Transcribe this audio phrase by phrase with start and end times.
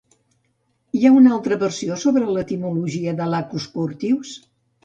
[0.99, 4.35] Hi ha una altra versió sobre l'etimologia de Lacus Curtius?